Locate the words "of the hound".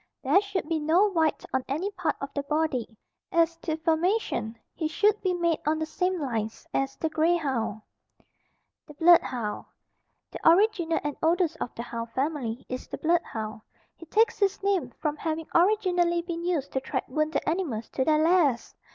11.61-12.09